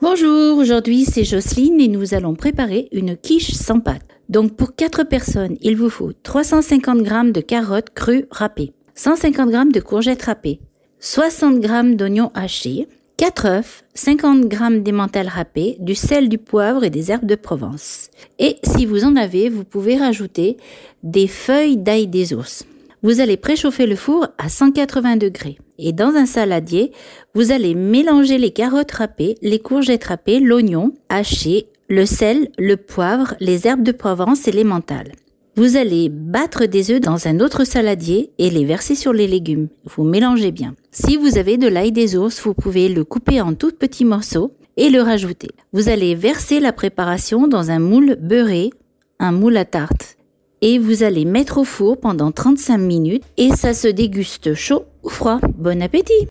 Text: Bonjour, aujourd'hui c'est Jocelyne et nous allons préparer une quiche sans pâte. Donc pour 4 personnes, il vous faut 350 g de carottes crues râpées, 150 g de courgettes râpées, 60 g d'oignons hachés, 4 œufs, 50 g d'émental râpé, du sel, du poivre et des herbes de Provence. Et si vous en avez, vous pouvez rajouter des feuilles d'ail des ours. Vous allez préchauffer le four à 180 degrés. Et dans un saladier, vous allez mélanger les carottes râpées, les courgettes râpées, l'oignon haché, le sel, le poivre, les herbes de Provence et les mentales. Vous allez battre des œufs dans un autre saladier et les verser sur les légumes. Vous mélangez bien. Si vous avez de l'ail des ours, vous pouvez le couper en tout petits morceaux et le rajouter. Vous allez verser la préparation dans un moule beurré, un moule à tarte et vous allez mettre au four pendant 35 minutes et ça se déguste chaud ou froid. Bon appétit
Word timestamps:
Bonjour, 0.00 0.58
aujourd'hui 0.58 1.04
c'est 1.04 1.24
Jocelyne 1.24 1.80
et 1.80 1.88
nous 1.88 2.14
allons 2.14 2.36
préparer 2.36 2.88
une 2.92 3.16
quiche 3.16 3.50
sans 3.50 3.80
pâte. 3.80 4.06
Donc 4.28 4.54
pour 4.54 4.76
4 4.76 5.02
personnes, 5.02 5.56
il 5.60 5.76
vous 5.76 5.90
faut 5.90 6.12
350 6.12 7.04
g 7.04 7.32
de 7.32 7.40
carottes 7.40 7.90
crues 7.90 8.26
râpées, 8.30 8.74
150 8.94 9.50
g 9.50 9.58
de 9.74 9.80
courgettes 9.80 10.22
râpées, 10.22 10.60
60 11.00 11.60
g 11.60 11.96
d'oignons 11.96 12.30
hachés, 12.34 12.86
4 13.16 13.46
œufs, 13.46 13.84
50 13.94 14.48
g 14.48 14.80
d'émental 14.82 15.26
râpé, 15.26 15.76
du 15.80 15.96
sel, 15.96 16.28
du 16.28 16.38
poivre 16.38 16.84
et 16.84 16.90
des 16.90 17.10
herbes 17.10 17.26
de 17.26 17.34
Provence. 17.34 18.10
Et 18.38 18.58
si 18.62 18.86
vous 18.86 19.02
en 19.02 19.16
avez, 19.16 19.48
vous 19.48 19.64
pouvez 19.64 19.96
rajouter 19.96 20.58
des 21.02 21.26
feuilles 21.26 21.76
d'ail 21.76 22.06
des 22.06 22.34
ours. 22.34 22.64
Vous 23.02 23.18
allez 23.18 23.36
préchauffer 23.36 23.86
le 23.86 23.96
four 23.96 24.28
à 24.38 24.48
180 24.48 25.16
degrés. 25.16 25.58
Et 25.78 25.92
dans 25.92 26.14
un 26.16 26.26
saladier, 26.26 26.92
vous 27.34 27.52
allez 27.52 27.74
mélanger 27.74 28.36
les 28.38 28.50
carottes 28.50 28.92
râpées, 28.92 29.36
les 29.42 29.60
courgettes 29.60 30.04
râpées, 30.04 30.40
l'oignon 30.40 30.92
haché, 31.08 31.68
le 31.88 32.04
sel, 32.04 32.48
le 32.58 32.76
poivre, 32.76 33.34
les 33.40 33.66
herbes 33.66 33.84
de 33.84 33.92
Provence 33.92 34.48
et 34.48 34.52
les 34.52 34.64
mentales. 34.64 35.12
Vous 35.56 35.76
allez 35.76 36.08
battre 36.08 36.66
des 36.66 36.92
œufs 36.92 37.00
dans 37.00 37.26
un 37.26 37.40
autre 37.40 37.64
saladier 37.64 38.30
et 38.38 38.50
les 38.50 38.64
verser 38.64 38.94
sur 38.94 39.12
les 39.12 39.26
légumes. 39.26 39.68
Vous 39.84 40.04
mélangez 40.04 40.52
bien. 40.52 40.74
Si 40.92 41.16
vous 41.16 41.36
avez 41.36 41.56
de 41.56 41.66
l'ail 41.66 41.90
des 41.90 42.16
ours, 42.16 42.40
vous 42.42 42.54
pouvez 42.54 42.88
le 42.88 43.04
couper 43.04 43.40
en 43.40 43.54
tout 43.54 43.72
petits 43.72 44.04
morceaux 44.04 44.52
et 44.76 44.90
le 44.90 45.02
rajouter. 45.02 45.50
Vous 45.72 45.88
allez 45.88 46.14
verser 46.14 46.60
la 46.60 46.72
préparation 46.72 47.48
dans 47.48 47.70
un 47.70 47.80
moule 47.80 48.16
beurré, 48.20 48.70
un 49.18 49.32
moule 49.32 49.56
à 49.56 49.64
tarte 49.64 50.07
et 50.60 50.78
vous 50.78 51.02
allez 51.02 51.24
mettre 51.24 51.58
au 51.58 51.64
four 51.64 51.98
pendant 51.98 52.32
35 52.32 52.78
minutes 52.78 53.24
et 53.36 53.50
ça 53.50 53.74
se 53.74 53.88
déguste 53.88 54.54
chaud 54.54 54.84
ou 55.02 55.08
froid. 55.08 55.38
Bon 55.56 55.80
appétit 55.82 56.26